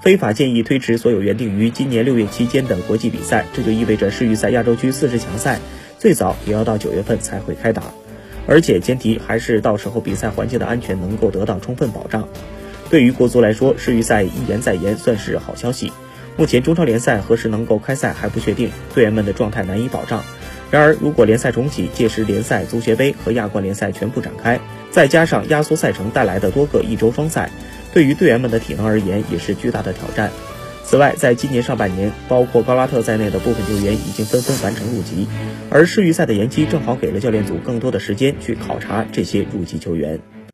[0.00, 5.58] 非法建议推迟所有原定于今年六月期间的国际比赛，这就意味着世预赛亚洲区四十强赛
[5.98, 7.82] 最早也要到九月份才会开打，
[8.46, 12.28] 而且前提还是到时候比赛环境的安全能够得到充分保障。
[12.88, 15.92] 对于国足来说，世预赛一延再延算是好消息。
[16.36, 20.22] 目前中超联赛何时能够开赛还不确定，队员们的状态难以保障。
[20.70, 24.60] 然而，如果联赛重启，届时联赛、足协杯和亚冠联赛全部展开，
[24.90, 27.50] 再加上压缩赛程带来的多个一周双赛，
[27.96, 30.30] 对于队员们的体能而言也是巨大的挑战。
[30.84, 35.26] 此外，在今年上半年，包括高拉特在内的部分球员已经纷纷完成入籍，
[35.70, 40.20] 而世预赛的延期正好给了教练组更多的时间去考察这些入籍球员。